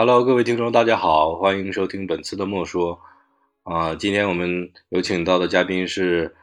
[0.00, 2.98] Hello，各位听众，大家好，欢迎收听本次的莫说。
[3.64, 6.34] 啊，今天我们有请到的嘉宾是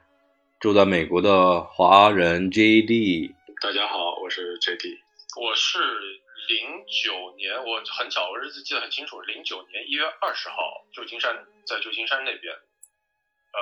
[0.59, 3.33] 住在美国的华人 JD。
[3.59, 4.99] 大家好，我是 JD。
[5.41, 11.33] 我是零九年，我很巧，我日子记得很清楚，零九年一月二十号，旧金山
[11.65, 13.59] 在旧金山那边，呃，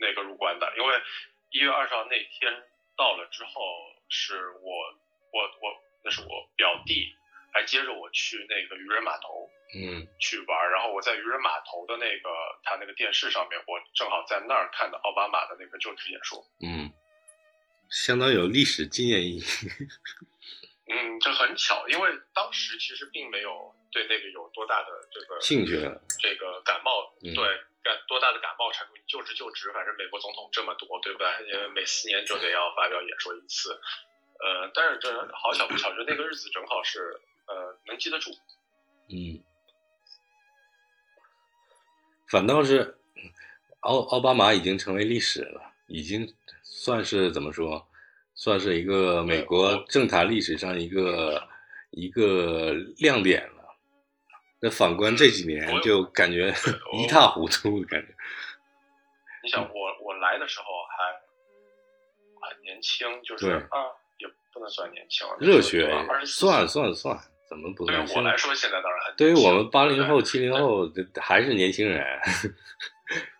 [0.00, 0.66] 那个入关的。
[0.78, 0.94] 因为
[1.50, 2.50] 一月二十号那天
[2.96, 3.60] 到了之后，
[4.08, 4.70] 是我
[5.30, 7.14] 我我，那是我表弟。
[7.58, 10.70] 还接着我去那个渔人码头，嗯，去玩。
[10.70, 12.30] 然后我在渔人码头的那个
[12.62, 16.88] 他那个电视上面，我正好在那儿看到奥巴马的那个就职演说，嗯，
[17.90, 19.42] 相当有历史纪念意义。
[20.86, 25.82] 嗯，这很巧，因为当时其实并没有对那个有多大的这个兴趣，
[26.22, 27.34] 这个感冒，对
[27.82, 31.40] 感多大的感冒程度，就职就职，反正美国总统这么多，对吧？
[31.40, 33.74] 因为每四年就得要发表演说一次，
[34.38, 37.20] 呃，但是这好巧不巧，就那个日子正好是。
[37.88, 38.30] 呃，能记得住，
[39.08, 39.42] 嗯，
[42.28, 42.98] 反倒是
[43.80, 47.88] 奥奥巴马已经成为历史了，已经算是怎么说，
[48.34, 51.48] 算是一个美国政坛历史上一个
[51.90, 53.54] 一个亮点了。
[54.60, 56.54] 那反观这几年，就感觉
[56.92, 58.14] 一塌糊涂的感觉。
[59.42, 63.86] 你想，我我来的时候还很年轻，就是啊，
[64.18, 65.88] 也不能算年轻，热血，
[66.26, 67.18] 算算算。
[67.48, 67.86] 怎么不？
[67.86, 69.16] 对于我来说，现在当然很。
[69.16, 72.04] 对于我们八零后、七零后，还是年轻人，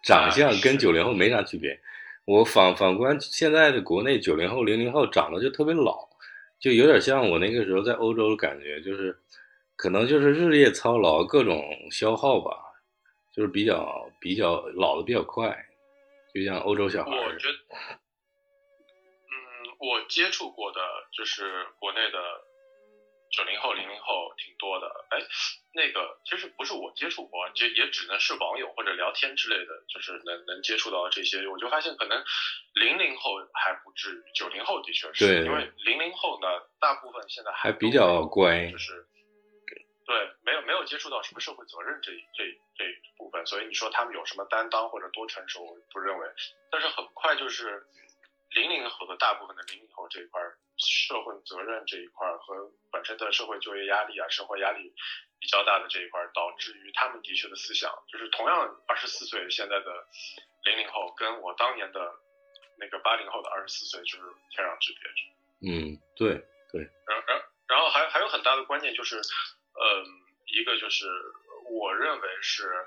[0.03, 1.79] 长相跟九零后没啥区别。
[2.25, 6.09] 我反反观现在的国内九零后、零零后，长得就特别老，
[6.59, 9.19] 就有点像我那个时候在欧洲的感觉，就是
[9.77, 12.51] 可能就是日夜操劳，各种消耗吧，
[13.35, 15.55] 就是比较比较老的比较快，
[16.35, 17.11] 就像欧洲小孩。
[17.11, 17.55] 我觉得，
[19.29, 20.81] 嗯，我接触过的
[21.13, 21.45] 就是
[21.79, 22.19] 国内的。
[23.31, 25.19] 九零后、零零后挺多的，哎，
[25.75, 31.47] 那个其实不是我接触过，就也只能是网友或者聊天之类的，就是能能接触到这些。
[31.47, 32.25] 我就发现可能
[32.75, 36.49] 零零后还不至于，九零后的确是，因为零零后呢，
[36.81, 39.07] 大部分现在还比较乖，就是
[40.07, 42.45] 对，没有没有接触到什么社会责任这这
[42.77, 42.85] 这
[43.19, 46.27] 部分，所以你说他们有什么担当或者多成熟，我不认为。
[46.71, 47.87] 但是很快就是
[48.51, 50.41] 零零后的大部分的零零后这一块。
[50.81, 54.95] 社会责任这一块和本身的社会就业压力啊，生活压力
[55.41, 60.07] 比较大的这一块，导致于他们的确的思想，就是同样二十四岁现在的
[60.63, 62.15] 零零后，跟我当年的
[62.77, 65.73] 那个八零后的二十四岁就是天壤之别。
[65.73, 66.83] 嗯，对对。
[67.09, 70.07] 然然然后还还有很大的关键就是，嗯，
[70.47, 71.09] 一个就是
[71.69, 72.87] 我认为是。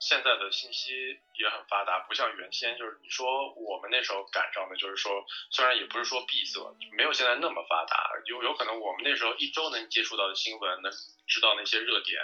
[0.00, 6.60] 现在的信息也很发达，不像原先，就是你说我们那时候赶上的，就是说虽然也不是说闭塞，
[6.96, 10.92] 没有现在那么发达，有有可能我们那时候一周能接触到的新闻，能
[11.26, 12.20] 知道那些热点，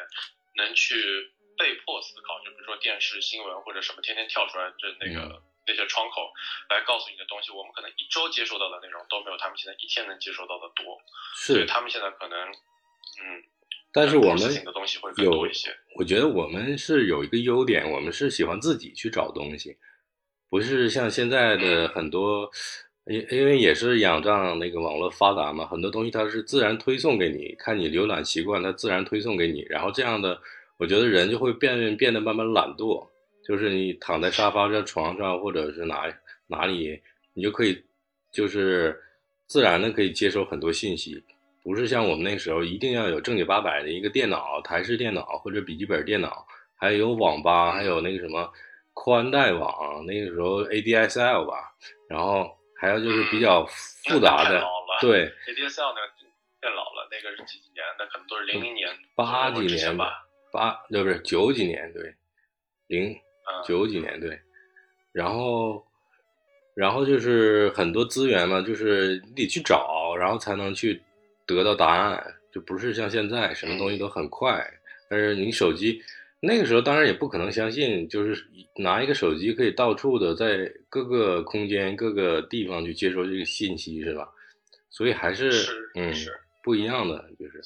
[0.54, 6.32] 能去被迫思考，就比如说电视新闻或者什么天天跳出来这那个那些窗口
[6.70, 11.02] 来告诉你的东西，我们可能一周接收到的内容都没有他们现在一天能接收到的多，
[11.34, 12.52] 所以他们现在可能，
[13.20, 13.42] 嗯。
[13.94, 14.40] 但是我们
[15.22, 15.46] 有，
[15.94, 19.76] 我觉得我们是有一个优点，我们是喜欢自己去找东西，
[20.50, 22.50] 不是像现在的很多，
[23.06, 30.40] 因因为也是仰仗那个网络发达嘛，很多东西它是自然推送给你，看你浏览习惯，它自然推送给你，然后这样的，
[30.76, 33.08] 我觉得人就会变变得慢慢懒惰，
[33.46, 36.12] 就是你躺在沙发上、床上或者是哪
[36.48, 37.00] 哪里，
[37.32, 37.80] 你就可以
[38.32, 39.00] 就是
[39.46, 41.22] 自然的可以接收很多信息。
[41.64, 48.52] 不是像我们那时候一定要有正经八百的一个电脑，台式电脑或者笔记本电脑，还有网吧，还有那个什么
[48.92, 51.72] 宽带网，那个时候 ADSL 吧，
[52.06, 54.62] 然后还有就是比较复杂的，
[55.00, 56.12] 对，ADSL 那个
[56.60, 57.82] 变老了，那个是几几年？
[57.98, 62.14] 那可能都是零零年、八几年吧，八对不是九几年对，
[62.88, 63.18] 零
[63.66, 64.38] 九几年对，
[65.12, 65.82] 然后
[66.74, 71.02] 然后就是很多资源嘛，就是你得去找，然后才能去。
[71.46, 74.64] 得到答案就不是像现在什么东西都很快，
[75.08, 76.02] 但是你手机
[76.40, 78.46] 那个时候当然也不可能相信，就是
[78.76, 84.28] 拿一个手机可以到处的在各个空间各个地方去接收这个信息是吧？
[84.90, 85.50] 所以还是
[85.94, 86.14] 嗯
[86.62, 87.58] 不一样的就是，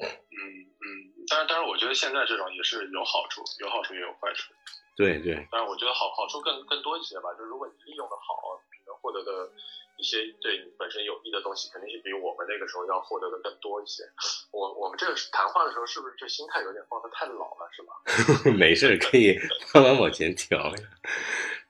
[0.00, 0.84] 嗯嗯，
[1.28, 4.52] 但是当然我觉得现在这种也是有好处，有好处也有坏处。
[4.96, 8.58] 对对，但是我觉得好好处更更多一些吧，就是如果你利用的好，
[9.02, 9.50] 获得的。
[9.98, 14.02] 一些对你本身有益的东西，肯定是比我们那个时候要获得的更多一些。
[14.50, 18.50] 我我们这个谈话的时候，是不是这心态有点放的太老了，是吧？
[18.58, 19.38] 没事，可以
[19.72, 20.72] 慢慢往前调。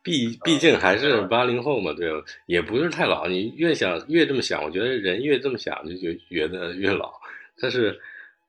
[0.02, 2.24] 毕毕竟还是八零后嘛，对吧？
[2.46, 3.26] 也不是太老。
[3.26, 7.20] 你越想越这么想，我觉得人越这么想，就就觉得越老。
[7.60, 8.00] 但是，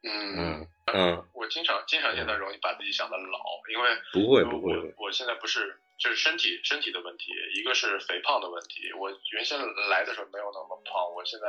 [0.04, 3.40] 嗯嗯我经常经常现在容易把自己想的老，
[3.70, 8.92] 因为不会不会，我现在不是就是身体身体的问题，一个是肥胖的问题。
[8.92, 9.58] 我原先
[9.90, 11.48] 来的时候没有那么胖，我现在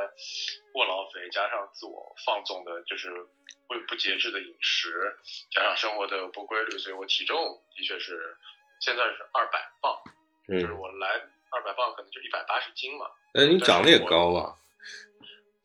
[0.71, 3.11] 过劳肥加上自我放纵的，就是
[3.67, 5.13] 不不节制的饮食，
[5.51, 7.35] 加上生活的不规律，所以我体重
[7.75, 8.37] 的确是
[8.79, 9.93] 现在是二百磅，
[10.47, 11.21] 就是我来
[11.51, 13.07] 二百磅可能就一百八十斤嘛。
[13.33, 14.55] 哎，你长得也高啊。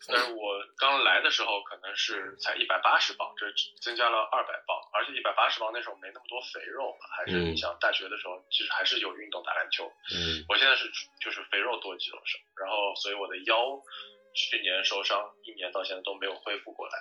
[0.08, 3.46] 但是我刚来的时候可能是才一百八十磅，这
[3.82, 9.84] 增加了二百磅，而且一百八十磅那时候没那么多肥肉嘛，还是你想大学的时候其实还是有运动打篮球。
[10.14, 13.76] 嗯，我现在是就是肥肉多肌肉少，然后所以我的腰
[14.34, 16.94] 去年受伤，一年到现在都没有恢复过来，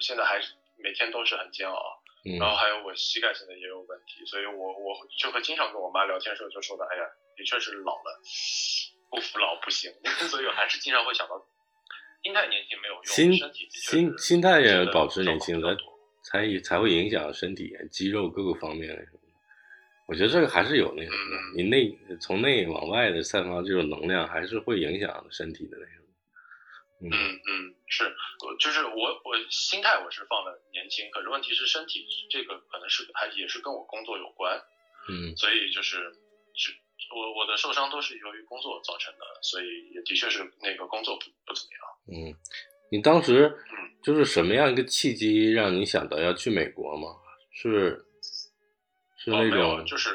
[0.00, 2.02] 现在还是每天都是很煎熬。
[2.24, 7.04] 嗯，然后还有我膝盖现在也有问题，所以我我就会经常跟我妈聊天时候就说的，哎呀，
[7.36, 8.18] 的确是老了，
[9.10, 9.92] 不服老不行，
[10.30, 11.34] 所以我还是经常会想到。
[12.22, 13.32] 心态年轻没有用，心
[13.70, 15.76] 心心态也保持年轻，才
[16.24, 19.08] 才才会影响身体、肌肉各个方面。
[20.08, 21.16] 我觉得这个还是有那什么，
[21.56, 26.06] 你内从内往外的散发这种能量，还是会影响身体的那什么。
[27.02, 28.04] 嗯嗯，是，
[28.44, 34.60] 我就是我我心态我是放的年轻，可是问题是身体这个可能是还也是跟我工作有关。
[35.08, 35.96] 嗯，所以就是
[36.54, 36.72] 是。
[37.14, 41.80] 我我的受伤都是由于工作造成的，所以也的确是那个工作不不怎么样。
[42.08, 42.34] 嗯，
[42.90, 47.16] 你当时嗯就是什么样一个契机让你想到要去美国吗？
[47.52, 48.04] 是
[49.16, 50.10] 是那种就是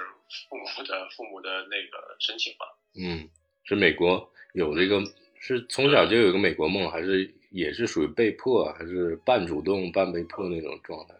[0.49, 2.65] 父母的父母的那个申请吧。
[2.95, 3.29] 嗯，
[3.63, 5.01] 是美国有这个
[5.39, 11.15] 是从小就有一个美国梦，还是也是属于被迫，还是半主动半被迫那种状态？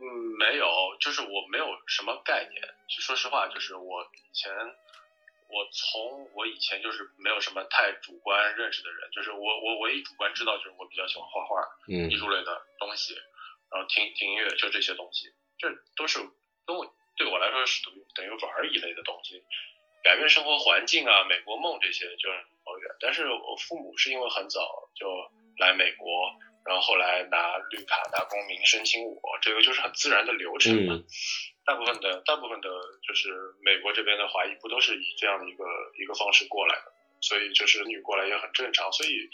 [0.00, 0.06] 嗯，
[0.38, 0.66] 没有，
[1.02, 2.62] 就是我没有什么概念。
[2.88, 4.52] 说实话，就是我以前。
[5.54, 13.12] 我从我以前就是没有什么太主观认识的人，就是我我唯一主观知道就是我比较喜欢画画，嗯，艺术类的东西，
[13.70, 15.28] 然后听听音乐，就这些东西，
[15.58, 16.20] 这都是
[16.64, 19.44] 跟我对我来说是等于等于玩一类的东西，
[20.02, 22.96] 改变生活环境啊，美国梦这些就是遥远。
[22.98, 25.06] 但是我父母是因为很早就
[25.58, 26.32] 来美国，
[26.64, 31.02] 然后后来拿绿卡拿公民申请我，这个就是很自然的流程嘛。
[31.64, 32.68] 大部分的大部分的，
[33.06, 33.30] 就是
[33.62, 35.64] 美国这边的华裔不都是以这样的一个
[35.96, 38.90] 一个方式过来的，所以就是女过来也很正常。
[38.92, 39.30] 所以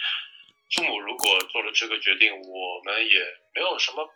[0.75, 3.19] 父母如果做了这个决定，我们也
[3.55, 4.07] 没有什么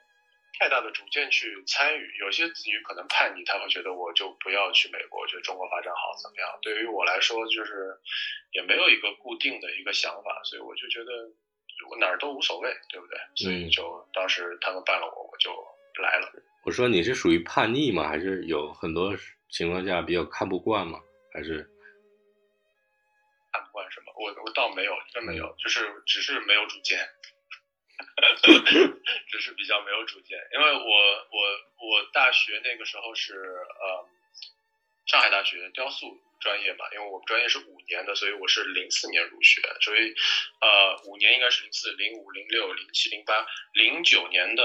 [0.58, 2.16] 太大的主见去参与。
[2.18, 6.58] 有些子女可能叛逆，他会觉得我就不要去美国，觉得中国发展好怎么样？
[6.60, 7.96] 对于我来说，就是
[8.52, 11.32] 也没有一个固定的一个想法，所以我就觉得
[11.90, 13.18] 我哪儿都无所谓，对不对？
[13.36, 15.50] 所以就当时他们办了我，我就
[16.02, 16.32] 来了。
[16.64, 18.08] 我说你是属于叛逆吗？
[18.08, 19.16] 还是有很多
[19.50, 21.00] 情况下比较看不惯吗？
[21.32, 21.68] 还是
[23.52, 24.12] 看不惯什么？
[24.16, 26.98] 我我倒没有，真没有，就是只是没有主见，
[29.28, 30.38] 只是比较没有主见。
[30.54, 31.40] 因为我我
[31.88, 34.08] 我大学那个时候是呃
[35.06, 36.06] 上海大学雕塑
[36.42, 40.12] 专业嘛，因为我们专业是五年的，所以我是零四年入学，所以
[40.60, 44.62] 呃五年应该是零四、零五、零六、零七、零八、零九年的。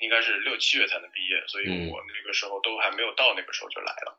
[0.00, 4.16] 应该是六七月才能毕业，所以我那个时候都还没有到那个时候就来了。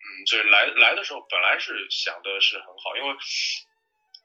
[0.00, 3.14] 嗯，所以来来的时候本来是想的是很好，因为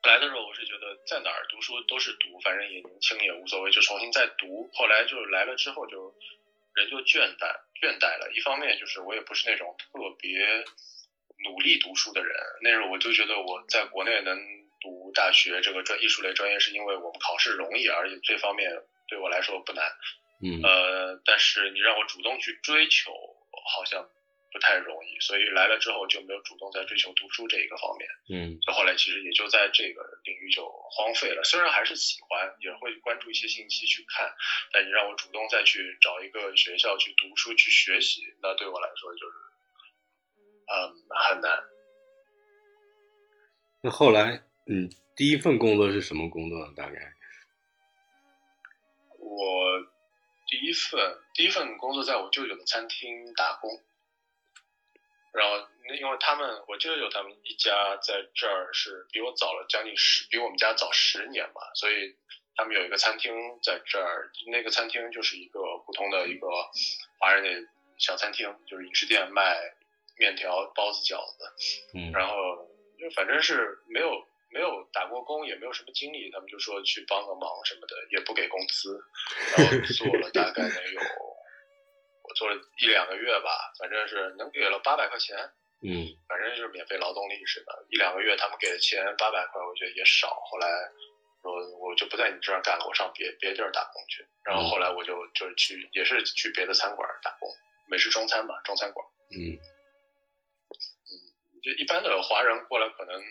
[0.04, 4.70] 来的时候我是觉得在哪儿读书都是读，反正也年轻也无所谓，就重新再读。
[4.72, 6.16] 后来就来了之后就
[6.74, 7.52] 人就倦怠
[7.82, 8.32] 倦怠了。
[8.34, 10.64] 一方面就是我也不是那种特别
[11.44, 14.38] 努力读书的人，那时候我就觉得我在国内能
[14.82, 18.72] 读大学这个专艺术类专业是因为我们考试容易，而且这方面
[19.08, 19.84] 对我来说不难。
[20.42, 23.14] 嗯，呃，但是你让我主动去追求，
[23.76, 24.04] 好像
[24.52, 28.10] 不太容易，所以来了之后就没有主动在追求读书这一个方面。
[28.30, 31.44] 嗯，所以后来其实也就在这个领域就荒废了。
[31.46, 34.30] 虽然还是喜欢，也会关注一些信息去看，
[34.74, 39.34] 但你让我主动再去找一个学校去读书去学习，那对我来说就是，
[40.68, 40.96] 嗯，
[41.30, 41.64] 很难。
[43.82, 46.74] 那后来，嗯，第一份工作是什么工作？
[46.76, 47.14] 大概？
[49.20, 49.94] 我。
[50.46, 53.72] 第一份第一份工作在我舅舅的餐厅打工，
[55.34, 55.68] 然后
[55.98, 62.16] 因为他们我舅舅他们一家在这儿是比我早了将近十，比我们家早十年嘛，所以
[62.56, 66.48] 他们有一个餐厅在这儿，那个餐厅就是一个普通的一个
[67.18, 67.68] 华人的
[67.98, 69.58] 小餐厅，就是饮食店卖
[70.18, 71.46] 面条、包子、饺子，
[71.94, 72.34] 嗯，然后
[73.00, 74.26] 就反正是没有。
[74.54, 79.04] 没有打过工，也没有什么经历，他们就说去帮个忙什么的，也不给工资，
[79.58, 81.02] 然后做了大概能有，
[82.22, 85.36] 我做了一两个月吧，反正是能给了八百块钱，
[85.82, 90.40] 嗯，反正就是免费劳动力似的，一两个月他们给的钱八百块，我觉得也少。
[90.46, 90.68] 后来
[91.42, 94.24] 我我就不在你这儿干了，我上别别地儿打工去。
[94.44, 97.50] 然后后来我就就去，也是去别的餐馆打工，
[97.90, 99.04] 美式中餐吧，中餐馆。
[99.32, 99.58] 嗯嗯，
[101.64, 103.22] 就一般的华人过来，可能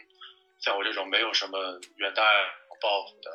[0.58, 2.24] 像我这种没有什么远大
[2.80, 3.30] 抱负的，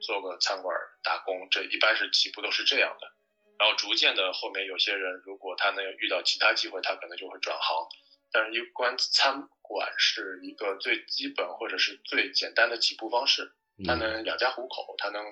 [0.00, 3.10] 做个餐馆打工，这一般是起步都是这样的。
[3.58, 7.88] 然后逐渐的，后面有些人如果他能遇到其他机会，他可能就会转行。
[8.32, 13.52] 但是，一关餐馆是一个最基本或者是最简单的起步方式，
[13.84, 15.22] 他能养家糊口，他能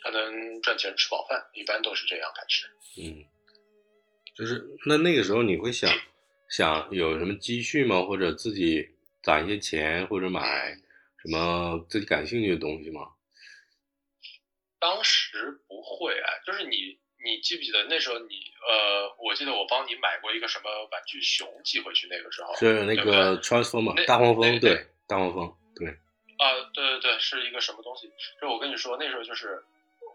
[0.00, 2.66] 他能赚钱吃饱饭，一般都是这样开始。
[2.96, 3.26] 嗯，
[4.36, 5.90] 就是那那个时候你会想
[6.50, 8.02] 想有什么积蓄吗？
[8.02, 8.86] 或者自己
[9.22, 10.76] 攒一些钱，或者买
[11.16, 13.12] 什么自己感兴趣的东西吗？
[14.78, 17.00] 当时不会啊，就是你。
[17.22, 18.34] 你记不记得那时候你
[18.66, 25.86] 呃，我记得我帮你买过一个什么玩具熊寄回去，那个时候是那个 Transformer 大黄蜂，对大黄蜂，对
[26.38, 28.10] 啊，对对对，是一个什么东西？
[28.40, 29.62] 就我跟你说，那时候就是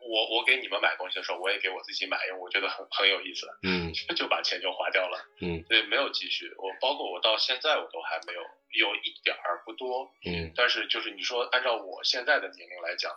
[0.07, 8.41] 我我给你们买东西的时候，我也给我自己买，因为我觉得很很有意思，嗯， 就把钱就花掉了，嗯，所以，没有积蓄，我包括我到现在我都还没有，
[8.87, 13.11] 有一点儿不多，嗯，但是就是你说按照我现在的年龄来讲。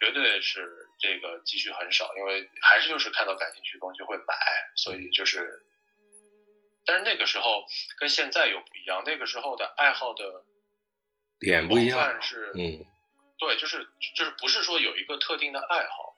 [0.00, 4.34] 绝对是这个积蓄很少，因为还是就是看到感兴趣的东西会买，
[4.76, 5.62] 所以就是，
[6.84, 7.64] 但是那个时候
[7.96, 10.44] 跟现在又不一样，那个时候的爱好的
[11.38, 12.84] 点不一样，是嗯，
[13.38, 16.13] 对，就是就是不是说有一个特定的爱好，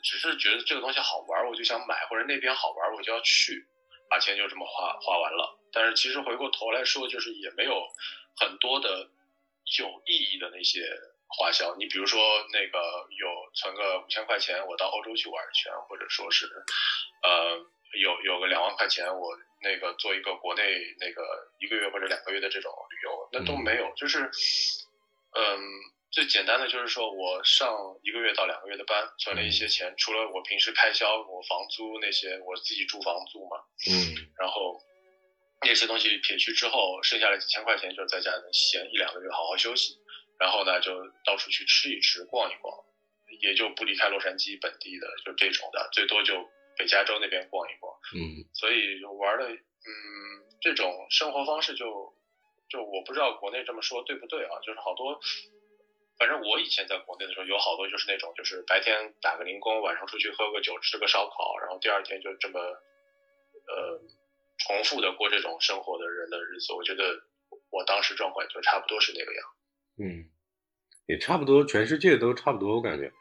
[0.00, 3.66] 只是觉得这个东西好玩，我就想买，或者那边好玩，我就要去，
[4.10, 5.58] 把钱就这么花花完了。
[5.72, 7.82] 但是其实回过头来说，就是也没有
[8.36, 9.08] 很多的
[9.78, 10.80] 有意义的那些。
[11.36, 12.20] 花销，你比如说
[12.52, 12.78] 那个
[13.18, 16.46] 有存个五千块钱，我到欧洲去玩一圈，或者说是，
[17.24, 17.58] 呃，
[17.98, 20.62] 有有个两万块钱，我那个做一个国内
[21.00, 23.92] 那个一个月或者两个月的这种旅游，那都没有。
[23.96, 24.30] 就是，
[25.32, 25.58] 嗯，
[26.14, 33.58] 最简单的就是说我上一个月到两个月的班，存了一些钱，除了我平时开销，我房租那些，我自己住房租嘛，
[33.90, 34.80] 嗯，然后
[35.66, 39.98] 那些东西撇去之后，剩下的几千块钱就在家能闲一两个月，好好休息。
[40.38, 40.92] 然后呢，就
[41.24, 42.72] 到处去吃一吃、逛一逛，
[43.40, 47.92] 也就不离开洛杉矶本地的，就这种的，最多就北加州那边逛一逛。
[48.14, 49.58] 嗯，所以玩的，嗯，
[50.60, 52.14] 这种生活方式就，
[52.68, 54.60] 就我不知道国内这么说对不对啊？
[54.62, 55.18] 就是好多，
[56.18, 64.00] 反正我以前在国内的时候，有好多就是那种，就是白天打个零工，晚上出去喝个酒、吃个烧烤，然后第二天就这么，呃，
[64.58, 66.72] 重复的过这种生活的人的日子。
[66.72, 67.20] 我觉得
[67.70, 69.44] 我当时状况就差不多是那个样。
[69.98, 70.30] 嗯，
[71.06, 73.12] 也差不多，全世界都差不多，我感觉，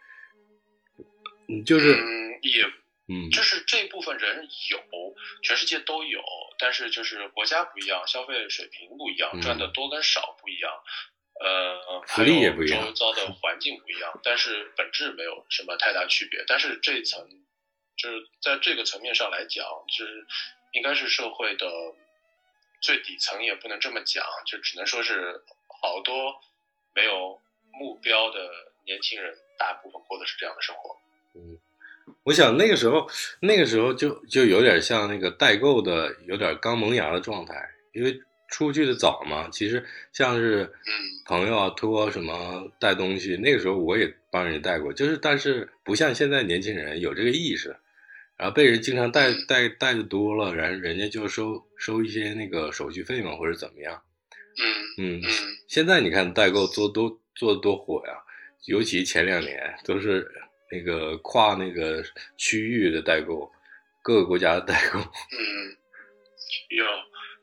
[1.50, 1.98] 嗯，就是
[2.42, 2.64] 也，
[3.08, 6.22] 嗯，就是这部分人有，全世界都有，
[6.58, 10.72] 但是就是国家不一样，消费水平不一样，赚的多跟少不一样，
[11.40, 16.44] 呃，福利也不一样，周遭的环境不一样，但是本质没有什么太大区别。
[16.48, 17.28] 但是这一层，
[17.98, 19.66] 就是在这个层面上来讲，
[19.98, 20.26] 就是
[20.74, 21.68] 应该是社会的
[22.82, 25.44] 最底层，也不能这么讲，就只能说是
[25.82, 26.36] 好多。
[26.96, 28.40] 没有目标的
[28.86, 30.96] 年轻人，大部分过的是这样的生活。
[31.34, 31.58] 嗯，
[32.22, 33.10] 我想那个时候，
[33.40, 37.56] 那个时候就就有点像那个代购的，有点刚萌芽的状态，
[37.94, 38.22] 因为
[38.54, 39.50] 出去的早嘛。
[39.52, 40.72] 其实像是
[41.26, 47.76] 朋友啊托什么带东西，那个时候我也帮人带过，就是但是不像现在年轻人有这个意识，
[48.38, 54.00] 然后被人经常带带带的多了，然后人家就收收一些那个手续费嘛，或者怎么样。
[55.00, 55.22] 嗯嗯，
[55.68, 58.14] 现在你看代购做多做的多火呀，
[58.66, 60.32] 尤其前两年都是
[60.72, 62.04] 那个跨那个
[62.38, 63.52] 区域的代购，
[64.04, 65.00] 各个国家的代购。
[65.00, 65.42] 嗯，
[66.70, 66.86] 有，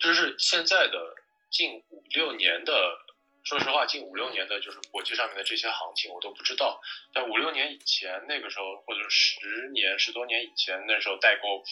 [0.00, 1.14] 就是现在的
[1.50, 2.98] 近五六年的，
[3.44, 6.80] 说实话，近五六年的就是国际上面的这些行情我都不知道。
[7.14, 11.62] 在五六年以前，那个时候或者十年十多年以前，那时候代购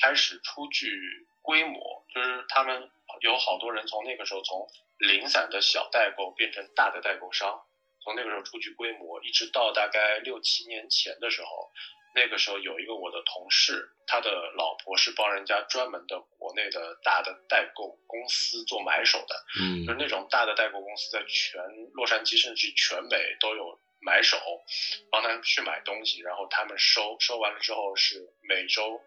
[0.00, 2.90] 开始出具规模，就是他们。
[3.22, 7.60] 有好多人从那个时候从零散的小代购变成大的代购商，
[8.00, 11.72] 从那个时候出具规模，一直到大概六七年前的时候，
[12.14, 21.60] 那个时候有一个我的同事，他的老婆是帮人家专门的国内的大的代购公司做买手的，嗯，就是那种大的代购公司在全
[21.92, 24.38] 洛杉矶甚至全美都有买手，
[25.10, 29.00] 帮他们去买东西，然后他们收收完了之后是每周。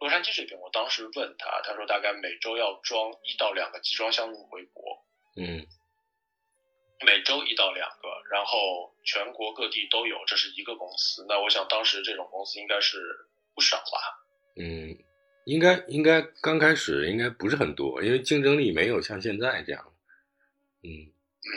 [0.00, 5.04] 洛杉矶这边，我当时问他，他说大概每周要装一到两个集装箱路回国。
[5.36, 5.66] 嗯，
[7.06, 11.24] 每周一到两个，然后全国各地都有，这是一个公司。
[11.28, 12.98] 那我想当时这种公司应该是
[13.54, 13.98] 不少吧？
[14.56, 14.96] 嗯，
[15.46, 19.82] 应该应该刚开始应该不是很多，因为竞争力没有像现在这样。
[20.82, 21.56] 嗯嗯，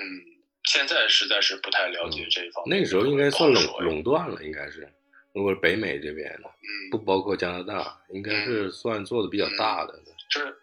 [0.63, 2.77] 现在实在是不太了解这一方面。
[2.77, 4.87] 那个时候应该算垄垄断了，应该是。
[5.33, 9.99] 如果是北美这边的，嗯，不包括加拿大，应该是算做的比较大的。
[10.29, 10.57] 是。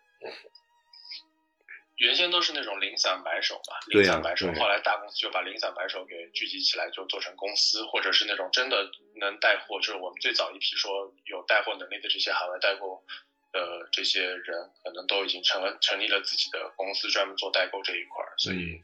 [2.00, 4.46] 原先都是那种零散买手嘛，零散买手。
[4.54, 13.04] 后来大公司就把零散买手给聚集起来，就做成公司，或者是那种真的能带货，就是我们最早一批说有带货能力的这些海外代购
[13.52, 18.32] 的这些人，可能都已经成了成立了自己的公司，专门做代购这一块儿。
[18.38, 18.80] 所以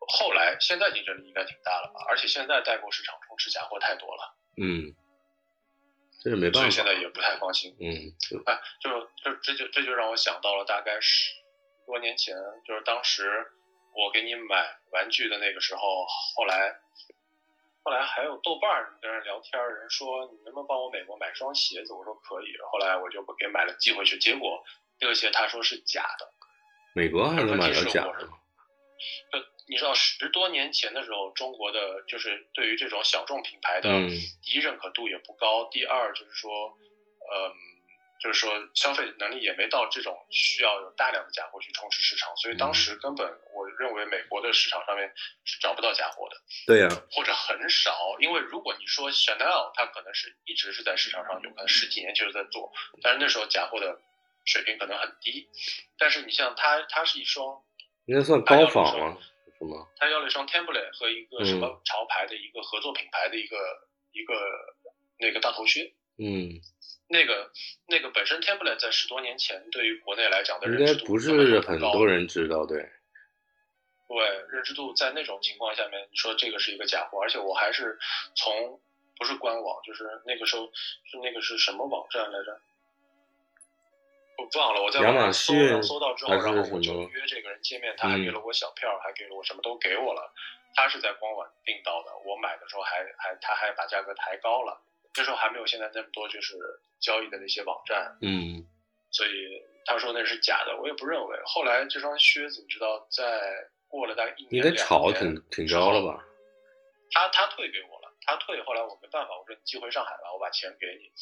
[0.00, 2.04] 后来现在竞争力应该挺大了吧？
[2.10, 4.36] 而且现在代购市场充斥假货太多了。
[4.58, 4.94] 嗯，
[6.22, 6.58] 这是没办法。
[6.60, 7.74] 所以现在也不太放心。
[7.80, 8.12] 嗯，
[8.44, 11.42] 哎，就就这就这就让我想到了，大概是。
[11.86, 12.34] 多年前，
[12.66, 13.46] 就是当时
[13.94, 16.74] 我给你买玩具的那个时候，后来，
[17.82, 21.92] 后来还有豆瓣儿跟人聊天，人说你能不能帮我美国买双鞋子？
[21.92, 22.56] 我说可以。
[22.72, 24.64] 后来我就给买了寄回去，结果
[25.00, 26.28] 那个鞋他说是假的。
[26.94, 28.28] 美国还能买到假的？
[29.32, 29.38] 就
[29.68, 33.90] 你知道十多年前的时候，中国的就是对于这种小众品牌的，
[34.42, 36.76] 第一认可度也不高，第二就是说，
[37.32, 37.73] 嗯。
[38.24, 45.12] 就是说，消费能力也没到这种需要有大量的假货去充斥市场，所以当时根本我认为美国的市场上面
[45.44, 46.36] 是找不到假货的。
[46.66, 54.00] 对呀，或者很少，因为如果你说 Chanel，它可能是一直是在市场上有，可能十几年就是在做，但是那时候假货的
[54.46, 55.46] 水平可能很低。
[55.98, 57.62] 但是你像它，它是一双，
[58.06, 59.18] 应该算高仿吗？
[59.58, 59.86] 什么？
[59.98, 63.56] 它要了一双 Timberland 和一个什么潮牌的一个合作品牌的一个
[64.12, 64.34] 一个
[65.18, 65.92] 那个大头靴。
[66.16, 66.58] 嗯。
[67.08, 67.50] 那个
[67.86, 72.88] 那个本身 Timberland 在十多年前对于国内来讲的认知度不是很多人知道，对。
[74.06, 74.18] 对，
[74.48, 77.98] 认知度在那种情况下面，你说这个是一个假货，而且我还是
[78.36, 78.80] 从
[79.18, 80.70] 不是官网，就是那个时候
[81.04, 82.60] 是那个是什么网站来着？
[84.36, 90.32] 我忘了，我在网上搜搜到之后，然后我就约这个人见面，他还给了我小票，还给了我什么都给我了。
[90.76, 94.80] 他是在官网订到的，我买的时候还还他还把价格抬高了。
[95.16, 96.56] 那时候还没有现在那么多就是
[97.00, 98.66] 交易的那些网站，嗯，
[99.10, 101.38] 所以他说那是假的，我也不认为。
[101.44, 106.24] 后来这双靴子，你知道，在过了大概一年两年，炒挺挺高了吧？
[107.12, 111.12] 他他退给我了，他退，后来我没办法，我说你寄回上海吧，我把钱给你。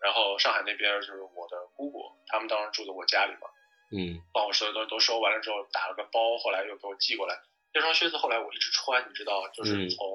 [0.00, 3.48] 然后上海那边就是我的姑姑，他们当时住在我家里嘛，
[3.90, 7.40] 嗯，帮我所有东西都收完了之后，打了个包，后来又给我寄过来。
[7.72, 10.06] 这双靴子后来我一直穿，你知道，就是从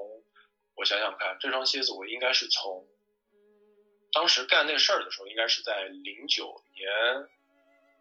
[0.75, 2.87] 我想想看，这双靴子我应该是从。
[4.11, 6.89] 当时干那个事儿的时候，应该是在零九年，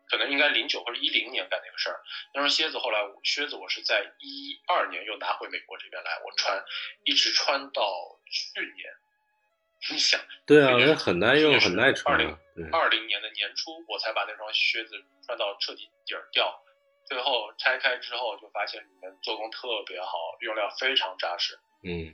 [0.08, 2.00] 可能应该零九或者一零年干那个事儿。
[2.32, 6.64] 那双靴子后来，靴子我是在一二年又拿回美国这边来，我穿，
[7.04, 8.90] 一直穿到去年。
[9.90, 12.12] 你想，对啊，那很耐用，很耐穿。
[12.12, 12.36] 二零
[12.72, 16.60] 二零年的年初，我才把那双靴子穿到彻底底儿掉。
[17.06, 21.56] 最后拆开之后，就发现里面做工特别好，用料非常扎实。
[21.84, 22.12] 嗯。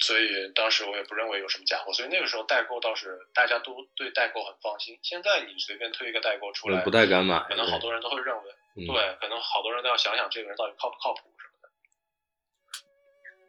[0.00, 4.98] 所以当时我也不认为有什么假货，所以那个时候代购倒是大家都对代购很放心。
[5.02, 8.42] 现在你随便推一个代购出来，不太敢买，可能好多人都会认为，
[8.86, 11.68] 对，可能好多人都要想想这个人到底靠不靠谱什么的。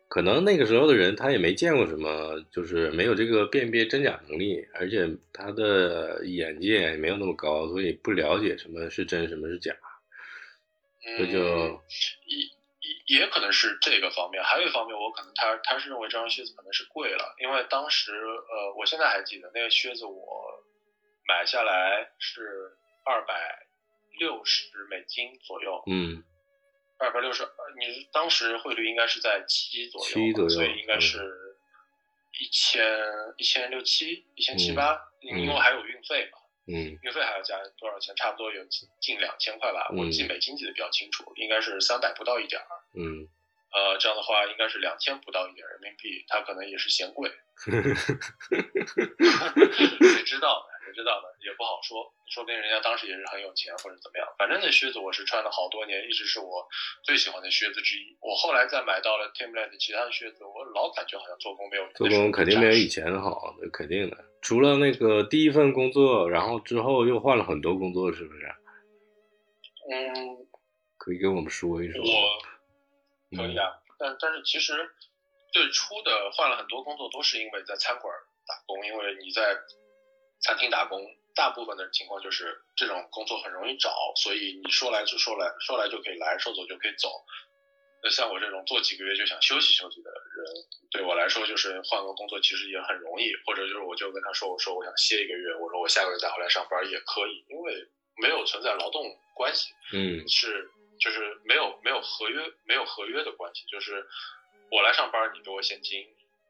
[0.09, 9.73] 可能那个时候的人他也没见过什么，就是没有这个辨别真假能力，而且他的眼界也没有那么高，所以不了解什么是真什么是假，
[11.17, 11.81] 这就
[12.25, 12.51] 一。
[13.07, 20.63] 也可能是这个方面，还有一方面，我可能他他是认为这双靴子可能是贵了，因为当时呃，我现在还记得那个靴子我
[21.27, 23.65] 买下来是二百
[24.19, 26.23] 六十美金左右，嗯，
[26.97, 27.43] 二百六十，
[27.79, 31.57] 你当时汇率应该是在七左右，七左右，所以应该是
[32.39, 32.83] 一千
[33.37, 36.39] 一千六七一千七八，因为还有运费嘛。
[36.67, 38.15] 嗯，运费还要加多少钱？
[38.15, 38.63] 差不多有
[38.99, 39.89] 近两千块吧。
[39.97, 42.67] 我记美金记得比较清楚，应该是三百不到一点儿。
[42.95, 43.27] 嗯，
[43.73, 47.31] 呃，这样的话应该是两千不到一点人民币，他可能也是嫌贵。
[47.61, 47.71] 谁
[50.23, 50.71] 知道呢？
[50.85, 51.27] 谁知道呢？
[51.41, 54.27] 也不好说，说不定人家当时也是很有钱或者怎么样。
[54.37, 56.67] 反正那靴子我是穿了好多年，一直是我
[57.03, 58.15] 最喜欢的靴子之一。
[58.21, 64.17] 我后来再买到了 Timberland 其他的靴子，我老感觉好像做工没有做工肯定没有以前好，那肯定的。
[64.41, 68.55] 除了那个第一份工作，然后之后又换了很多工作，是不是？
[69.91, 70.47] 嗯，
[70.97, 72.01] 可以跟我们说一说。
[72.01, 74.73] 我可以啊，但但是其实
[75.53, 78.13] 最初的换了很多工作，都是因为在餐馆
[78.47, 79.55] 打工，因为你在
[80.41, 80.99] 餐厅打工，
[81.35, 87.09] 大部分的情况就是这种工作很容易找，所以你说来就说来说来就可以来，说走就可以走。
[88.03, 90.45] 那像我这种做几个月就想休息休息的人，
[90.89, 97.87] 对我来说就是换个工作其实也很容易，或者就是我就跟他说，我说我想歇一个月，我说我下个月再回来上班也可以，因为
[98.17, 99.03] 没有存在劳动
[99.35, 104.05] 关系，嗯，是就是没有没有合约没有合约的关系，就是
[104.71, 106.03] 我来上班，你给我现金，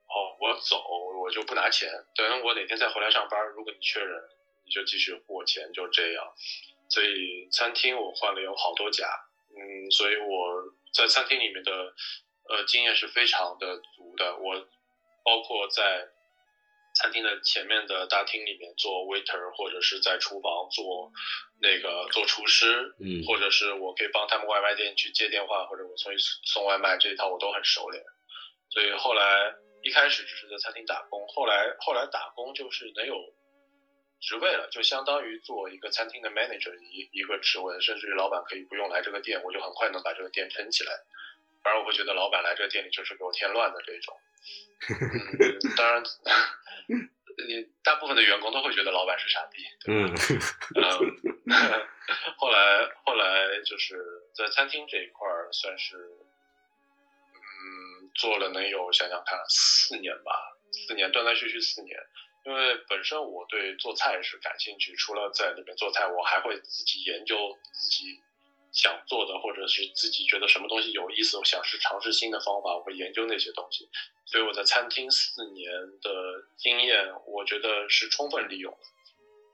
[0.08, 0.82] 哦，我走
[1.22, 4.18] 我就不拿钱，等我哪天再回来上班，如果你确认，
[4.66, 6.34] 你就继续付我钱，就这样。
[6.90, 9.08] 所以餐厅我换了有好多家，
[9.56, 11.72] 嗯，所以我在餐厅里面的
[12.50, 14.68] 呃经验是非常的足的，我
[15.24, 16.10] 包括在。
[16.94, 21.10] 餐厅的前面的大厅里面做 waiter，或者是在厨房做
[21.62, 26.12] 那个做厨师，嗯，或者是我可以帮他们外卖店去接电话，或者我送
[26.44, 28.04] 送外卖这一套我都很熟练。
[28.70, 33.16] 所以后来一开始只是在餐厅打工，后来后来打工就是能有
[34.22, 40.94] 职位了，就相当于做一个餐厅的 manager 一一个职位，甚至于老板可以不用来这个店，我就很快能把这个店撑起来。
[41.64, 44.20] 反而我会觉得老板来这个店里就是给我添乱的这种。
[44.90, 46.04] 嗯，当然，
[47.48, 49.64] 你大部分的员工都会觉得老板是傻逼。
[49.88, 50.06] 嗯
[50.76, 51.88] 嗯，
[52.38, 54.04] 后来后来就是
[54.34, 55.98] 在餐厅这一块儿，算是
[57.36, 61.98] 嗯做了能有想想看四年吧，四年断断续续四年。
[62.44, 68.22] 因为本身我对做菜是感兴趣，除了在里面做菜，我还会自己研究自己。
[68.74, 73.90] 想做的，或者是自己觉得什么东西有意思，我想是尝试新的方法，我会研究那些东西。
[74.26, 78.80] 所以我在餐厅四年的经验，我觉得是充分利用的。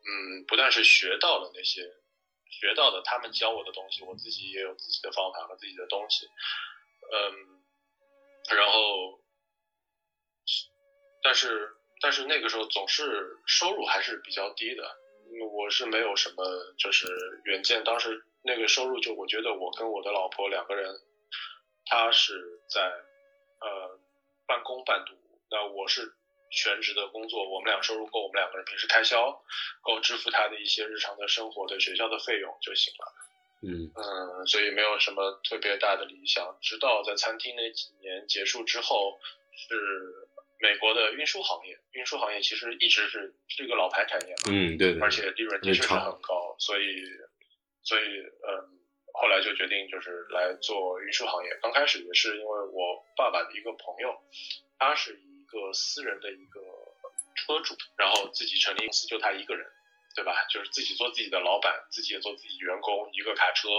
[0.06, 1.82] 嗯，不但是学到了那些
[2.48, 6.28] 学到的他们教我的东西，我自己也有自己的方法和自己的东西。
[7.12, 9.20] 嗯，然后，
[11.24, 14.98] 但是但是那个时候总是收入还是比较低的。
[15.52, 16.44] 我是没有什么
[16.78, 17.08] 就是
[17.46, 18.24] 远见，当时。
[18.44, 20.96] 那个收入就我觉得我跟我的老婆两个人，
[21.86, 22.80] 她是在
[23.60, 24.00] 呃
[24.46, 25.16] 半工半读，
[25.52, 26.14] 那我是
[26.50, 29.44] 全职的工作，我们俩收入够我们两个人平时开销，
[29.82, 33.14] 够支付她的一些日常的生活的学校的费用就行了。
[33.64, 36.58] 嗯嗯，所以没有什么特别大的理想。
[36.62, 39.20] 直到在餐厅那几年结束之后，
[39.52, 40.27] 是
[40.60, 47.04] 美国的运输行业，运输行业其实一直是是一个老牌产业嘛，嗯对，而且利润的确实是很高，所以。
[47.84, 48.52] 所以，嗯，
[49.14, 51.58] 后来就决定就是来做运输行业。
[51.62, 54.14] 刚开始也是因为我爸爸的一个朋友，
[54.78, 56.60] 他是一个私人的一个
[57.38, 59.66] 车主，然后自己成立公司，就他一个人，
[60.18, 60.36] 对吧？
[60.52, 63.70] 就是自己做自己的老板，自己也做自己员工，一个卡车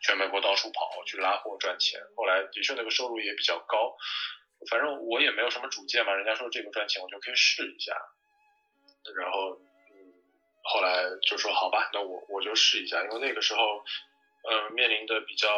[0.00, 2.00] 全美国到处跑去拉货赚钱。
[2.14, 3.96] 后来的确那个收入也比较高，
[4.70, 7.94] 反正我也没有什么主见嘛，人家说这个赚钱，我就可以试一下。
[9.16, 9.58] 然后。
[9.90, 10.12] 嗯
[10.68, 13.84] 后来就说好吧，那我我就试一下，因为那个时候，
[14.50, 15.48] 嗯，面临的比较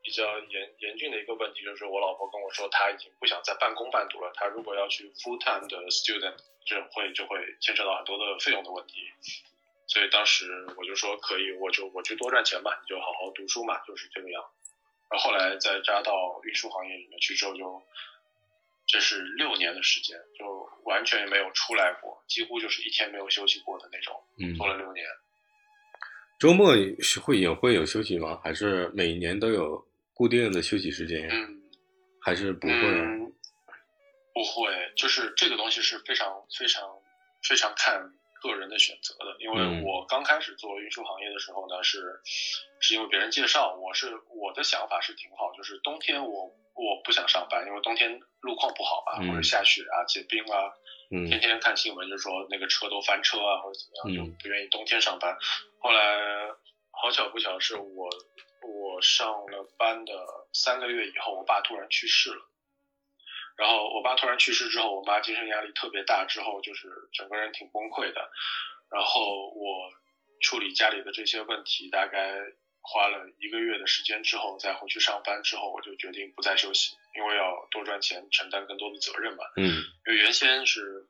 [0.00, 9.12] 比较严严峻的一个问题，就是我老婆跟我说，她已经不想再半工半读了，她如果要去 full time 的 student，就会就会牵扯到很多的费用的问题，
[9.86, 14.42] 所以当时我就说可以，我就我去多赚钱吧，你就好好读书嘛，就是这个样。
[15.10, 17.82] 然后后来再扎到运输行业里面去之后，就
[18.90, 24.20] 这是六年的时间，就完全没有出来过，几乎就是一天没有休息过的那种。
[24.38, 25.06] 嗯，做了六年。
[26.40, 28.40] 周末是会有会有休息吗？
[28.42, 31.28] 还是每年都有固定的休息时间？
[31.30, 31.62] 嗯，
[32.20, 32.74] 还是不会？
[34.32, 36.82] 不会，就是这个东西是非常非常
[37.42, 38.00] 非常看
[38.42, 39.36] 个人的选择的。
[39.38, 42.20] 因为我刚开始做运输行业的时候呢，是
[42.80, 46.50] 是因为别人介绍，我是我的想法是挺好，就是冬天我
[46.80, 50.72] 我不想上班，因为冬天路况不好吧，或者下雪啊、结冰啊。
[51.28, 55.36] 天天看新闻就说那个车都翻车啊，或者怎么样，就不愿意冬天上班。
[55.80, 56.48] 后来
[56.92, 58.08] 好巧不巧是我
[58.62, 60.12] 我上了班的
[60.52, 62.46] 三个月以后，我爸突然去世了。
[63.56, 68.30] 然后我爸突然去世之后，我妈精神压力特别大，之后就是整个人挺崩溃的。
[68.88, 69.90] 然后我
[70.40, 72.38] 处理家里的这些问题，大概
[72.82, 76.96] 花了一个月的时间之后，再回去上班之后，我就决定不再休息。
[77.16, 79.44] 因为要多赚钱，承担更多的责任嘛。
[79.56, 79.66] 嗯。
[80.06, 81.06] 因为原先是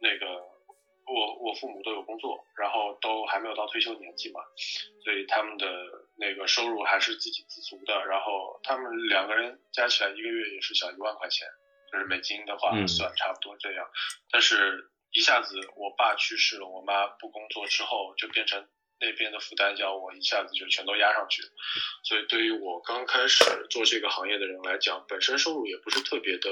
[0.00, 0.26] 那个
[1.06, 4.40] 我我父母都有工作，然后都还没有到退休年纪嘛，
[5.04, 5.66] 所以他们的
[6.18, 8.04] 那个收入还是自给自足的。
[8.06, 11.48] 然后他们两个人加起来一个月也是小一万块钱，
[11.92, 13.88] 就是美金的话算差不多这样。
[14.30, 18.68] 但是一下子我爸去世了，我妈不工作之后，就变成。
[18.98, 21.42] 那边的负担叫我一下子就全都压上去，
[22.02, 26.48] 所以对于我刚开始做这个行业的人来讲，本身收入也不是特别的，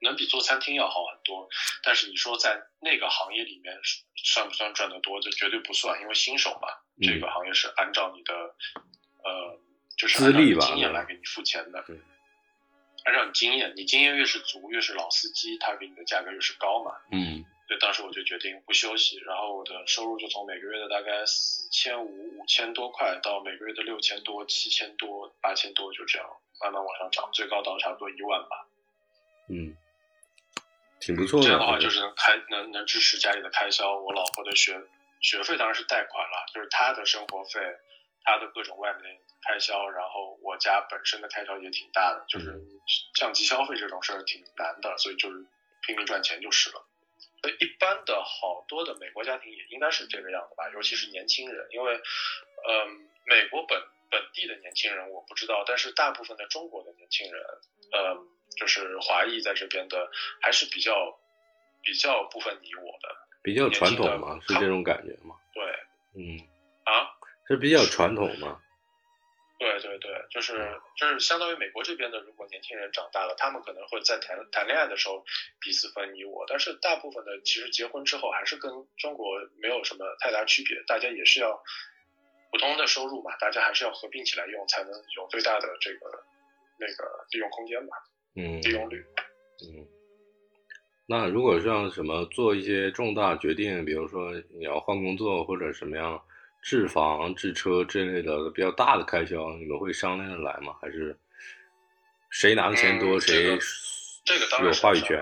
[0.00, 1.48] 能比做餐厅要好很多。
[1.82, 3.76] 但是你说在那个行业里面
[4.14, 5.20] 算不算赚得多？
[5.20, 6.68] 这绝对不算，因为新手嘛，
[7.00, 8.32] 这个行业是按照你的
[9.24, 9.58] 呃，
[9.98, 11.84] 就是按照你经验来给你付钱的。
[13.04, 16.92] 按照你经验，你经验越是足，越是老司机，他给你的价格越是高嘛。
[17.10, 17.44] 嗯。
[17.66, 26.28] 所以当时我就决定不休息，然后我的收入就从每个月的大概四千五、五千多块，到每个月的六千多、七千多、八千多，就这样
[26.62, 28.68] 慢慢往上涨，最高到差不多一万吧。
[29.48, 29.76] 嗯，
[31.00, 31.46] 挺不错的。
[31.46, 33.98] 这样的话就是能开能能支持家里的开销。
[33.98, 34.80] 我老婆的学
[35.20, 37.60] 学费当然是贷款了，就是她的生活费，
[38.22, 42.60] 她的各种外面开销，然后我家本身的开销也挺大的，就是
[43.16, 45.44] 降级消费这种事儿挺难的，所以就是
[45.84, 46.86] 拼命赚钱就是了。
[47.60, 57.42] 一般的好多的美国家庭也应该是这个样子吧，尤其是年轻人，因为，嗯，美国本本地的年轻人我不知道，但是大部分的中国的年轻人，
[57.92, 60.10] 嗯，就是华裔在这边的
[60.40, 61.18] 还是比较
[61.82, 64.40] 比较不分你我的，比较传统嘛？
[64.48, 65.36] 是这种感觉吗？
[65.54, 65.64] 对，
[66.14, 66.40] 嗯，
[66.84, 67.14] 啊，
[67.46, 68.60] 是比较传统吗？
[69.58, 70.52] 对对对，就是
[70.98, 75.24] 就是相当于美国这边的，如果年轻人长大了，他们可能会在谈谈恋爱的时候
[75.60, 81.62] 彼此分你我，但是大部分的其实结婚之后还是跟中国没有什么太大区别，大家也是要
[82.50, 86.22] 普通的收入嘛，大家还是要合并起来用，才能有最大的这个
[86.78, 87.96] 那个利用空间吧，
[88.34, 89.02] 嗯，利用率，
[89.64, 89.88] 嗯，
[91.06, 96.22] 那如果像什么做一些重大决定，比如说你要换工作或者什么样。
[96.66, 100.74] 置房、置车这类的比较大的开销，你们会商量着来吗？
[100.82, 101.16] 还是
[102.28, 103.56] 谁拿的钱多谁
[104.24, 105.16] 这个当然有话语权？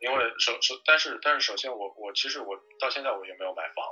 [0.00, 3.82] 因为首首，但是但是首先，我我其实我到现在我也没有买房，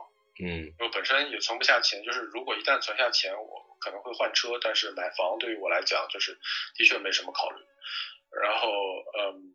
[0.44, 2.05] 嗯，我本身也存不下钱。
[2.05, 6.38] 就是如果一旦存下钱，我可能会换车，但是买房对于我来讲，就是
[6.77, 7.57] 的确没什么考虑。
[8.38, 8.68] 然后，
[9.18, 9.55] 嗯。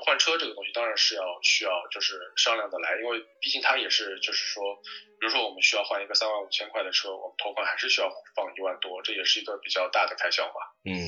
[0.00, 4.76] 换车这个东西当然是要需要就是商量的来，因为毕竟它也是就是说，
[5.20, 10.54] 比如说我们需要换一个三万五千块的车，我们头款还是需要放一万多，这也是一个比较大的开销嘛。
[10.84, 11.06] 嗯，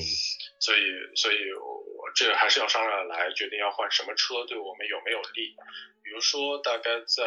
[0.59, 0.81] 所以
[1.15, 5.55] 所以我这个还是要商量来决定要换什么车，对我们有没有利。
[6.03, 7.25] 比如说大概在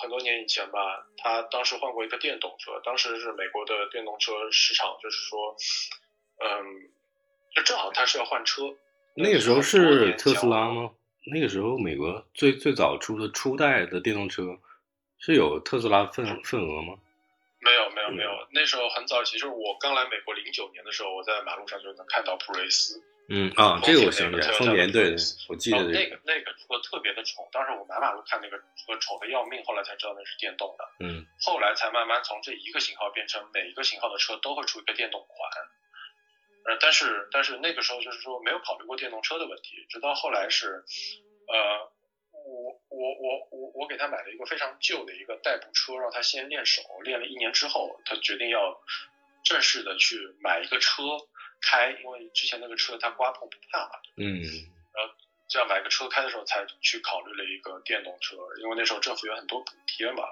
[0.00, 5.56] 很多年以前吧，他当时换过一个电动车，当时是美国的电动车市场就是说，
[6.44, 6.92] 嗯，
[7.56, 8.76] 就正好他是要换车。
[9.14, 10.90] 那个时候是特斯拉吗？
[11.32, 14.58] 那个时候美国最最早出的初代的电动车
[15.18, 16.98] 是有特斯拉份份额吗？
[17.60, 23.02] 没有没有没有，那时候很早期，就是我刚来美国零九年的时候，我在马路上就能看到普锐斯。
[23.30, 25.16] 嗯啊，这个我想起来，丰田对，
[25.48, 30.84] 我记得那个那个车特别的丑，当时我满马路看那个车丑的要命，后来才知道那是电动的。
[31.00, 35.38] 嗯，后来才慢慢从这一个型号变成每一个型号的车都会出一个电动款。
[36.66, 40.82] 呃，但是但是那个时候就是说没有考虑过电动车的问题，直到后来是，
[41.46, 41.92] 呃，
[42.32, 48.80] 我我我我我给他买了一个非常旧的一个代步车，让他先练手，练了一年之后，他决定要
[49.44, 51.02] 正式的去买一个车
[51.60, 54.42] 开，因为之前那个车他刮碰不怕嘛，嗯，
[54.94, 55.14] 然后
[55.48, 60.24] 这样买个车开的时候才去考虑了一个电动车，因为那时候政府有很多补贴嘛，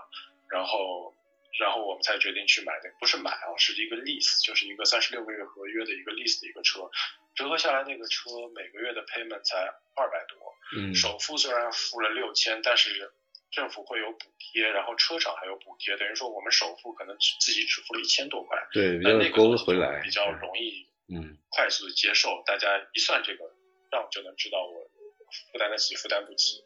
[0.49, 1.15] 然后。
[1.61, 6.91] 然后我们才决定去买那不是买啊，是一个 lease，就是一个三十六个月合约的一个 lease 的一个车，
[7.35, 9.59] 折合下来那个车每个月的 payment 才
[9.95, 10.39] 二百多，
[10.77, 13.13] 嗯，首付虽然付了六千，但是
[13.51, 23.45] 政府会有补贴，然后车厂还有补贴，等于说我们首付可能自己只付了一千多块，对，比较勾回来，比较容易，嗯，快速的接受，大家一算这个
[23.91, 24.91] 账就能知道我
[25.53, 26.65] 负担得起负担不起，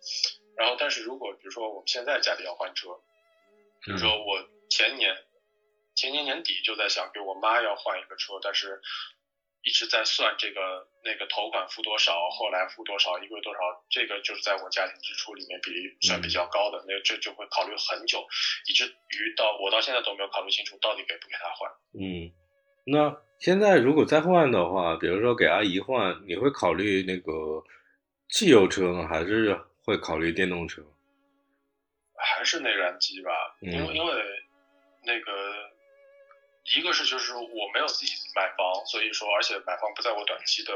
[0.57, 3.01] 然后但是如果比如说我们现在家里要换车，
[3.83, 4.49] 比如说我。
[4.77, 5.17] 前年，
[5.95, 8.79] 前年年底就在想给我妈要换一个车，但是
[9.63, 18.23] 一直在算这个那个头款付多少，后来付多少，一个月多少，这个就是在我家庭支出里面比例算比较高的，那这就会考虑很久，
[18.69, 21.73] 以至于到我到现在都没有考虑清楚到底给不给她换。
[21.95, 22.31] 嗯，
[22.85, 27.65] 那现在如果再换的话，比如说给阿姨换，你会考虑那个
[28.29, 30.83] 汽油车呢，还是会考虑电动车？
[32.19, 33.31] 还是内燃机吧，
[33.63, 34.13] 因为因为。
[35.07, 35.71] 那个，
[36.77, 40.73] 一个是就是我没有自己买房，所以说而且买房不在我短期的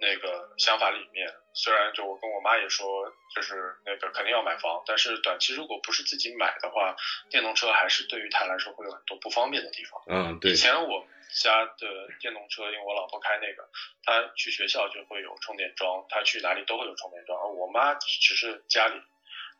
[0.00, 1.28] 那个想法里面。
[1.54, 6.96] 虽然就我跟我妈也说，就是那个肯定要买房，但是短期如果不是自己买的话，
[7.28, 10.00] 电动车还是对于她来说会有很多不方便的地方。
[10.06, 10.52] 嗯，对。
[10.52, 13.68] 以前我家的电动车，因为我老婆开那个，
[14.04, 18.94] 她去学校就会有充电桩，她去哪里都会有充电桩，而我妈只是家里。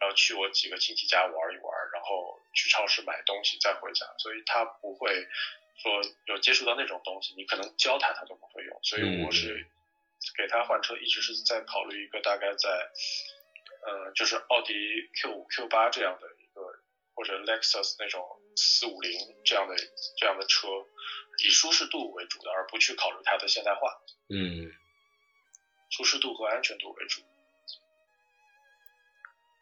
[0.02, 5.28] 然后去我几个亲戚家玩一玩，然后去超市买东西再回家，所以他不会
[5.76, 9.64] 说有接触到那种东西，你可能教他他都不会用，所以我是
[10.36, 12.68] 给他换车，一直是在考虑一个大概在，
[13.86, 14.74] 呃，就是奥迪
[15.20, 16.60] Q 五、Q 八这样的一个，
[17.14, 19.12] 或者 Lexus 那种四五零
[19.44, 19.76] 这样的
[20.18, 20.66] 这样的车，
[21.44, 24.02] 以舒适度为主的，而不去考虑它的现代化。
[24.30, 24.68] 嗯，
[25.90, 27.22] 舒适度和安全度为主。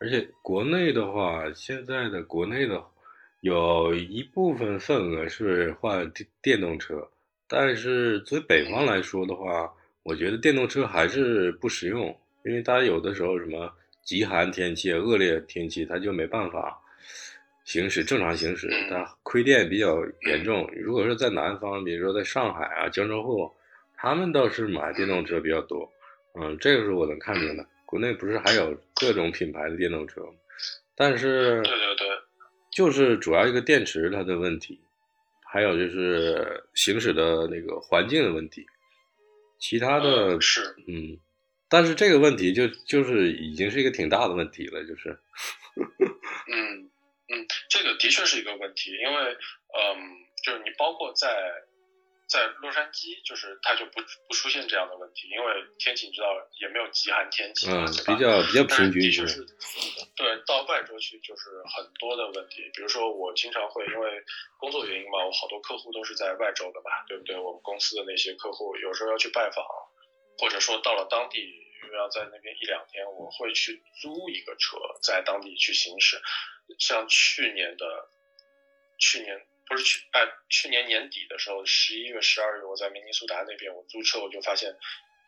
[0.00, 2.82] 而且国内的话，现在的国内的
[3.42, 7.06] 有一部分份额是换电电动车，
[7.46, 9.70] 但是作为北方来说的话，
[10.02, 13.70] 我觉得电动车还是不实用，因为它有的时候什么
[14.02, 16.80] 极寒天气、恶劣天气，它就没办法
[17.64, 20.66] 行驶正常行驶，它亏电比较严重。
[20.74, 23.52] 如果说在南方，比如说在上海啊、江浙沪，
[23.94, 25.86] 他们倒是买电动车比较多，
[26.40, 27.66] 嗯，这个是我能看明的。
[27.90, 30.32] 国内不是还有各种品牌的电动车吗？
[30.94, 32.08] 但是，对对对。
[32.70, 34.80] 就是主要一个电池它的问题，
[35.44, 38.64] 还有就是行驶的那个环境的问题，
[39.58, 41.18] 其他的是嗯，
[41.68, 45.18] 但是这个问题就就是已经是一个挺大的问题了，就是，
[45.76, 46.88] 嗯
[47.28, 49.36] 嗯，这个的确是一个问题，因为
[49.74, 51.26] 嗯，就是你包括在。
[52.30, 56.28] 在洛杉矶，就是它就不不出现这样的问题，因为天气你知道
[56.60, 59.02] 也没有极寒天气，嗯，比较比较平均。
[59.02, 59.44] 的确是，
[60.14, 64.22] 对，到外州去就是很多的问题，比如说我经常会因为
[64.60, 67.36] 工作原因嘛，我好多客户都是在外州的嘛，对不对？
[67.36, 69.66] 我们公司的那些客户有时候要去拜访，
[70.38, 71.42] 或者说到了当地
[71.82, 76.22] 又要在那边一两天，我会去租一个车在当地去行驶，
[76.78, 78.08] 像去年的
[79.00, 79.49] 去年。
[79.70, 84.76] 不是去哎，去年年底的时候，十一月、十二月，我在明尼苏达那边，我租车，我就发现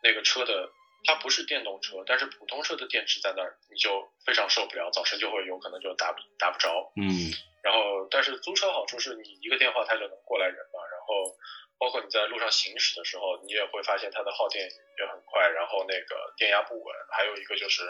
[0.02, 0.68] 那个车的
[1.04, 6.92] 它不是电动车，但是普通车的电池在那儿，你就非常受不了，早晨就会有可能就打不打不着。
[6.96, 7.30] 嗯。
[7.62, 11.38] 然后，但是租车好处是你一个电话它就能过来人嘛，然后。
[11.78, 17.82] 包括你在路上行驶的时候，你也会发现它的耗电也很快，然后那个电压不稳，还有一个就是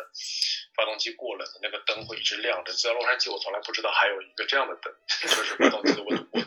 [0.74, 2.72] 发动机过冷的那个灯会一直亮着。
[2.72, 6.41] 在洛杉矶，我从来不知道还有一个这样的灯， 就是发动机的温度。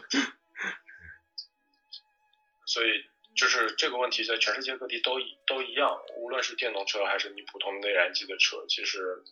[2.76, 2.90] 所以
[3.38, 5.16] 就是这个问题在全世界各地都
[5.48, 9.24] 都一样，无论是电动车还是你普通内燃机的车，其实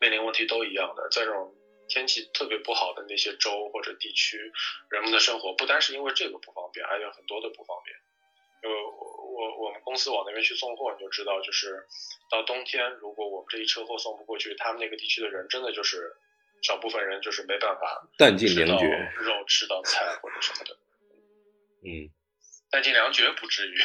[0.00, 1.08] 面临问题都一样的。
[1.12, 1.54] 在这种
[1.88, 4.50] 天气特别不好的那些州或者地区，
[4.90, 7.96] 人们的生活不单是因为这个不方便，还有很多的不方便。
[8.64, 11.86] 因为我我们公司往那边去送货，你就知道，就是
[12.28, 16.12] 到冬天，如果我们这一车货送不过去，他们那个地区的人真的就是
[16.62, 18.86] 少部分人就是没办法弹尽粮绝，
[19.20, 20.76] 肉吃到菜或者什么的。
[21.84, 22.06] 嗯，
[22.72, 23.78] 弹尽粮绝不至于，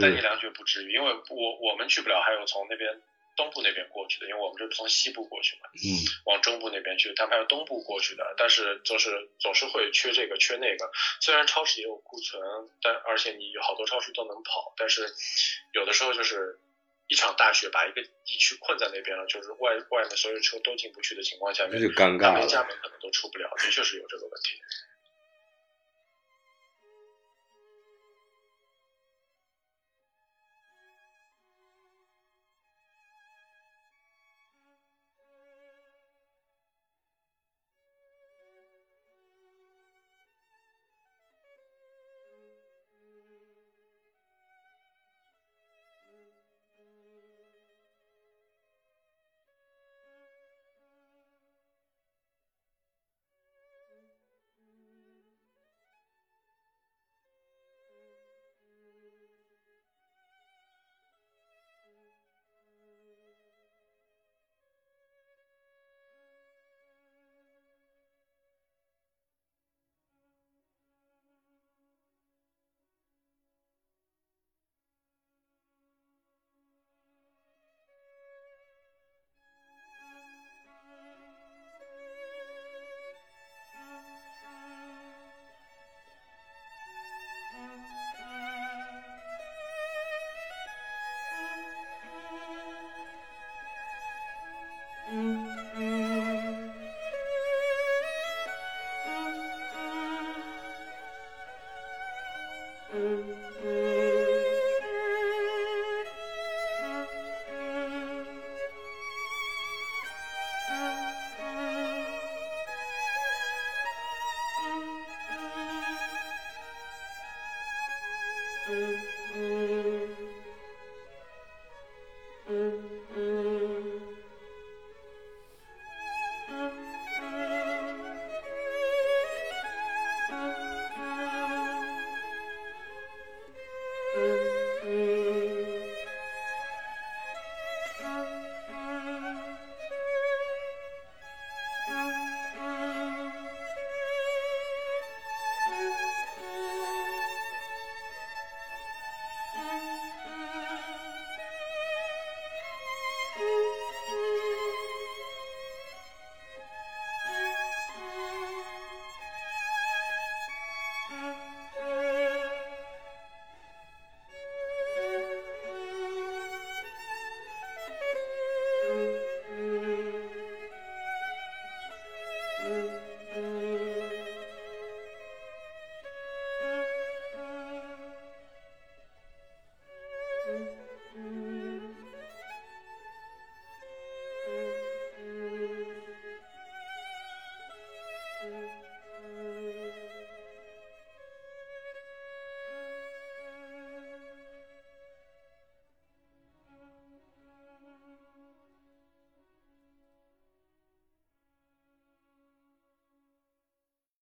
[0.00, 2.98] 弹尽粮绝不至于，因为我我们去不了，还有从那边。
[3.36, 10.90] 东部那边过去的，因为我们是从西部过去嘛，嗯，往中部那边去，他们还有东部过去的，但是就是总是会缺这个缺那个。
[11.20, 12.42] 虽然超市也有库存，
[12.82, 15.14] 但而且你有好多超市都能跑，但是
[15.72, 16.58] 有的时候就是
[17.08, 24.60] 一场大雪把一个地区困在那边了，就是外外面所有车都进不去的情况下面，就尴尬连家门可能都出不了，的确是有这个问题。